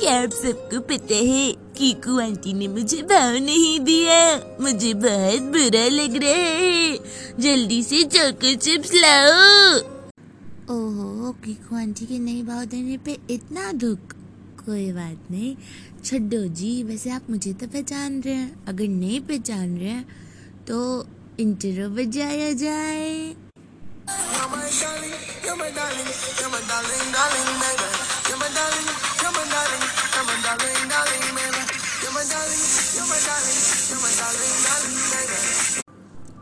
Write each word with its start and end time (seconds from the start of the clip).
क्या 0.00 0.12
आप 0.22 0.32
सबको 0.32 0.80
पता 0.80 1.14
है 1.14 1.52
कीकू 1.76 2.18
आंटी 2.20 2.52
ने 2.52 2.66
मुझे 2.68 3.02
भाव 3.02 3.34
नहीं 3.34 3.78
दिया। 3.80 4.18
मुझे 4.60 4.92
बहुत 4.94 5.48
बुरा 5.54 5.86
लग 5.88 6.16
रहा 6.16 6.44
है। 6.58 6.98
जल्दी 7.40 7.82
से 7.82 8.02
चोको 8.04 8.54
चिप्स 8.56 8.92
लाओ। 8.94 9.78
ओहो 10.74 11.32
कीकू 11.44 11.76
आंटी 11.76 12.06
के 12.06 12.18
नहीं 12.18 12.44
भाव 12.44 12.64
देने 12.64 12.98
पे 12.98 13.18
इतना 13.30 13.72
दुख? 13.72 14.14
कोई 14.66 14.92
बात 14.92 15.30
नहीं। 15.30 15.56
छड्डो 16.04 16.42
जी 16.54 16.82
वैसे 16.82 17.10
आप 17.10 17.30
मुझे 17.30 17.52
तो 17.52 17.66
पहचान 17.66 18.20
रहे 18.20 18.34
हैं। 18.34 18.64
अगर 18.66 18.88
नहीं 18.88 19.20
पहचान 19.20 19.76
रहे 19.78 19.88
हैं 19.88 20.04
तो 20.68 21.06
इंटरव्यू 21.40 21.88
बजाया 21.90 22.52
जाए। 22.52 23.34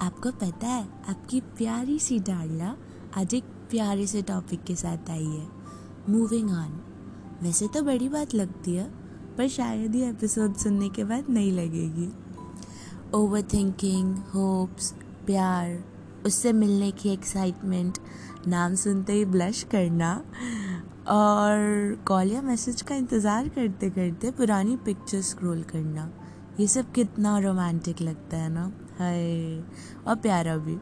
आपको 0.00 0.30
पता 0.30 0.66
है, 0.66 0.82
आपकी 1.08 1.40
प्यारी 1.40 1.98
सी 1.98 2.18
डाला 2.18 2.74
आज 3.20 3.34
एक 3.34 3.44
प्यारे 3.44 4.06
से 4.06 4.22
टॉपिक 4.22 4.64
के 4.64 4.76
साथ 4.76 5.10
आई 5.10 5.24
है। 5.24 5.46
मूविंग 6.08 6.50
ऑन 6.50 6.80
वैसे 7.42 7.68
तो 7.68 7.82
बड़ी 7.82 8.08
बात 8.08 8.34
लगती 8.34 8.74
है, 8.74 8.84
पर 9.36 9.48
शायद 9.48 9.94
ही 9.94 10.02
एपिसोड 10.02 10.56
सुनने 10.56 10.88
के 10.88 11.04
बाद 11.04 11.24
नहीं 11.30 11.52
लगेगी। 11.52 12.12
ओवर 13.14 13.42
थिंकिंग 13.42 14.16
होप्स 14.16 14.92
प्यार, 15.26 15.84
उससे 16.26 16.52
मिलने 16.52 16.90
की 16.90 17.08
एक्साइटमेंट 17.08 17.98
नाम 18.48 18.74
सुनते 18.74 19.12
ही 19.12 19.24
ब्लश 19.24 19.62
करना। 19.62 20.24
और 21.08 22.02
कॉल 22.06 22.30
या 22.32 22.42
मैसेज 22.42 22.82
का 22.82 22.94
इंतज़ार 22.94 23.48
करते 23.48 23.90
करते 23.90 24.30
पुरानी 24.30 24.76
पिक्चर 24.76 25.20
स्क्रॉल 25.20 25.62
करना। 25.62 26.10
ये 26.60 26.66
सब 26.66 26.92
कितना 26.92 27.38
रोमांटिक 27.38 28.00
लगता 28.02 28.36
है 28.36 28.48
ना? 28.48 28.64
हाय, 28.98 29.62
और 30.06 30.16
प्यारा 30.16 30.56
भी। 30.56 30.74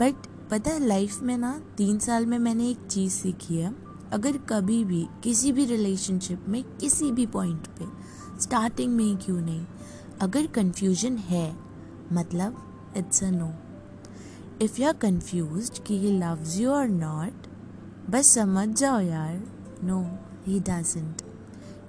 बट 0.00 0.26
पता 0.50 0.70
है 0.70 0.86
लाइफ 0.86 1.22
में 1.22 1.36
ना 1.38 1.62
तीन 1.76 1.98
साल 1.98 2.26
में 2.26 2.38
मैंने 2.38 2.68
एक 2.70 2.86
चीज़ 2.90 3.12
सीखी 3.12 3.56
है। 3.56 3.74
अगर 4.12 4.36
कभी 4.48 4.84
भी, 4.84 5.06
किसी 5.24 5.52
भी 5.52 5.64
रिलेशनशिप 5.64 6.44
में, 6.48 6.62
किसी 6.80 7.10
भी 7.12 7.26
पॉइंट 7.26 7.66
पे 7.78 7.86
स्टार्टिंग 8.40 8.94
में 8.96 9.04
ही 9.04 9.16
क्यों 9.16 9.40
नहीं? 9.40 9.64
अगर 10.20 10.46
कन्फ्यूज़न 10.46 11.16
है 11.16 11.56
मतलब 12.12 12.62
it's 12.96 13.24
a 13.24 13.30
no 13.30 13.52
if 14.62 14.80
you 14.80 14.86
are 14.88 14.94
confused 14.94 15.70
कि 15.80 15.98
ही 15.98 16.18
लव्स 16.18 16.58
यू 16.58 16.70
और 16.70 16.88
नॉट 16.88 17.46
बस 18.10 18.26
समझ 18.26 18.68
जाओ 18.68 19.00
यार। 19.00 19.42
नो 19.84 20.00
ही 20.46 20.58
डजेंट 20.60 21.22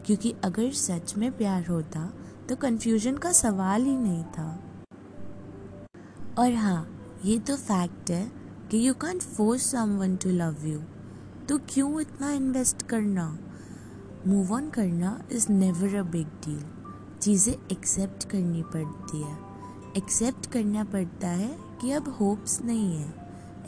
क्योंकि 0.05 0.33
अगर 0.43 0.71
सच 0.73 1.15
में 1.17 1.31
प्यार 1.37 1.65
होता 1.67 2.05
तो 2.49 2.55
कन्फ्यूज़न 2.55 3.17
का 3.17 3.31
सवाल 3.31 3.83
ही 3.83 3.95
नहीं 3.97 4.23
था। 4.23 4.47
और 6.39 6.53
हाँ 6.53 6.87
ये 7.25 7.37
तो 7.39 7.55
फैक्ट 7.57 8.11
है 8.11 8.31
कि 8.71 8.87
you 8.87 8.93
can't 8.93 9.21
force 9.21 9.69
someone 9.71 10.15
to 10.15 10.29
love 10.29 10.65
you 10.65 10.79
तो 11.49 11.57
क्यों 11.69 12.01
इतना 12.01 12.31
इन्वेस्ट 12.31 12.81
करना? 12.81 13.27
मूव 14.27 14.53
ऑन 14.53 14.69
करना 14.69 15.19
is 15.31 15.51
never 15.51 15.95
a 15.95 16.03
big 16.03 16.27
deal 16.45 16.63
चीज़ें 17.21 17.53
एक्सेप्ट 17.71 18.29
करनी 18.29 18.63
पड़ती 18.65 19.21
है। 19.21 19.37
एक्सेप्ट 19.97 20.51
करना 20.51 20.83
पड़ता 20.83 21.27
है 21.29 21.55
कि 21.81 21.91
अब 21.91 22.07
होप्स 22.19 22.61
नहीं 22.61 22.95
है। 22.95 23.13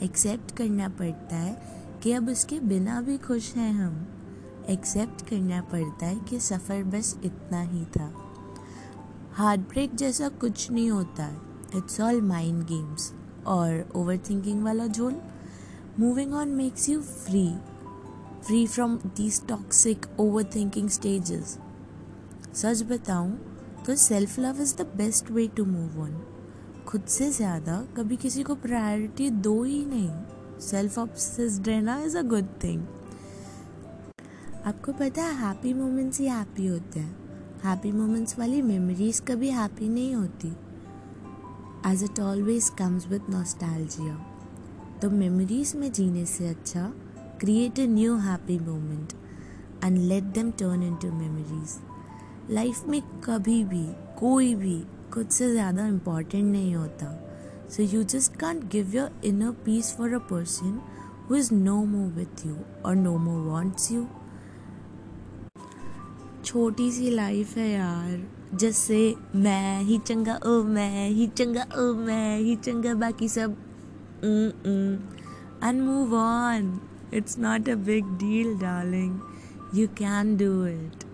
एक्सेप्ट 0.02 0.56
करना 0.56 0.88
पड़ता 0.88 1.36
है 1.36 1.77
कि 2.02 2.12
अब 2.12 2.28
उसके 2.28 2.58
बिना 2.60 3.00
भी 3.00 3.16
खुश 3.18 3.54
हैं 3.54 3.72
हम। 3.72 4.06
एक्सेप्ट 4.70 5.28
करना 5.28 5.60
पड़ता 5.62 6.06
है 6.06 6.18
कि 6.20 6.38
सफ़र 6.40 6.82
बस 6.84 7.14
इतना 7.24 7.60
ही 7.62 7.84
था। 7.96 8.12
हार्ट 9.32 9.60
ब्रेक 9.60 9.94
जैसा 9.94 10.28
कुछ 10.40 10.70
नहीं 10.70 10.90
होता। 10.90 11.28
इट्स 11.76 12.00
ऑल 12.00 12.20
माइंड 12.22 12.62
गेम्स 12.66 13.12
और 13.46 13.88
ओवर 13.96 14.18
थिंकिंग 14.30 14.62
वाला 14.62 14.86
zone 14.88 15.20
moving 15.98 16.34
on 16.34 16.48
makes 16.48 16.88
you 16.88 17.00
free 17.00 17.48
free 18.46 18.66
from 18.66 18.96
these 19.06 19.40
toxic 19.48 20.06
over 20.20 20.44
thinking 20.54 20.88
stages 20.88 21.58
सच 22.54 22.82
बताऊँ 22.82 23.36
तो 23.86 23.94
self 23.96 24.38
love 24.38 24.60
is 24.62 24.76
the 24.76 24.86
best 24.96 25.30
way 25.30 25.46
to 25.48 25.64
move 25.64 26.00
on 26.02 26.20
खुद 26.86 27.04
से 27.08 27.30
ज़्यादा 27.30 27.76
कभी 27.96 28.16
किसी 28.16 28.42
को 28.42 28.54
प्रायोरिटी 28.56 29.30
दो 29.30 29.62
ही 29.62 29.84
नहीं। 29.84 30.10
सेल्फ 30.60 30.98
ऑब्सेस्ड 30.98 31.68
रहना 31.68 31.98
इज़ 32.02 32.16
अ 32.18 32.22
गुड 32.22 32.46
थिंग 32.64 32.82
आपको 34.66 34.92
पता 34.92 35.22
है 35.22 35.34
हैप्पी 35.36 35.72
मोमेंट्स 35.74 36.18
ही 36.20 36.26
हैप्पी 36.26 36.66
होते 36.66 37.00
हैं. 37.00 37.16
हैप्पी 37.64 37.92
मोमेंट्स 37.92 38.38
वाली 38.38 38.62
मेमोरीज 38.62 39.20
कभी 39.28 39.50
हैप्पी 39.50 39.88
नहीं 39.88 40.14
होती. 40.14 40.48
As 41.86 42.02
it 42.04 42.20
always 42.20 42.68
comes 42.78 43.06
with 43.08 43.26
nostalgia 43.30 44.14
तो 45.02 45.10
मेमोरीज 45.10 45.74
में 45.76 45.90
जीने 45.92 46.24
से 46.26 46.48
अच्छा 46.48 46.92
create 47.40 47.80
a 47.80 47.86
new 47.86 48.16
happy 48.18 48.58
moment 48.58 49.12
and 49.84 49.98
let 49.98 50.24
them 50.34 50.50
turn 50.50 50.82
into 51.02 51.12
memories 51.12 51.78
life 52.50 52.86
में 52.88 53.00
कभी 53.24 53.62
भी, 53.64 53.86
कोई 54.18 54.54
भी, 54.54 54.82
खुद 55.12 55.28
से 55.28 55.50
ज़्यादा 55.52 55.86
इंपॉर्टेंट 55.86 56.44
नहीं 56.44 56.74
होता. 56.74 57.06
so 57.69 57.83
you 57.83 58.03
just 58.13 58.35
can't 58.39 58.63
give 58.71 58.95
your 58.95 59.21
inner 59.25 59.51
peace 59.65 59.95
for 59.97 60.13
a 60.13 60.19
person 60.31 60.79
who 61.29 61.35
is 61.35 61.53
no 61.53 61.83
more 61.85 62.11
with 62.13 62.45
you 62.45 62.55
और 62.85 62.95
नो 62.95 63.17
मोर 63.17 63.41
वॉन्ट्स 63.47 63.91
यू 63.91 64.05
छोटी 66.45 66.91
सी 66.91 67.09
लाइफ 67.09 67.57
है 67.57 67.69
यार 67.69 68.57
जैसे 68.59 68.97
मैं 69.35 69.81
ही 69.83 69.97
चंगा 69.97 70.39
ओ 70.45 70.61
मैं 70.63 71.09
ही 71.09 71.27
चंगा 71.27 71.65
ओ 71.77 71.93
मैं 71.95 72.37
ही 72.39 72.55
चंगा 72.55 72.93
बाकी 72.93 73.27
सब 73.29 73.55
and 75.63 75.81
move 75.81 76.15
on 76.15 76.79
it's 77.13 77.37
not 77.39 77.69
a 77.69 77.75
big 77.85 78.11
deal 78.19 78.57
darling 78.59 79.19
you 79.75 79.87
can 79.97 80.35
do 80.37 80.65
it 80.65 81.05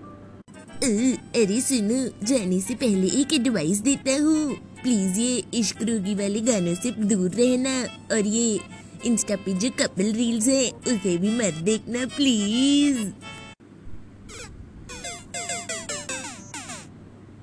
अरे 0.84 1.60
सुनो, 1.60 2.26
जाने 2.26 2.60
से 2.60 2.74
पहले 2.74 3.06
एक 3.20 3.32
एडवाइस 3.32 3.78
देता 3.80 4.12
हूँ। 4.22 4.54
प्लीज़ 4.82 5.18
ये 5.20 5.42
इश्क 5.54 5.82
रोगी 5.82 6.14
वाले 6.14 6.40
गानों 6.40 6.74
से 6.74 6.90
दूर 6.90 7.30
रहना 7.30 7.74
और 8.14 8.26
ये 8.26 8.58
इंस्टा 9.06 9.36
पे 9.36 9.52
जो 9.54 9.70
कपल 9.80 10.12
रील्स 10.12 10.48
है 10.48 10.70
उसे 10.70 11.16
भी 11.18 11.30
मत 11.38 11.54
देखना 11.64 12.04
प्लीज़ 12.16 12.98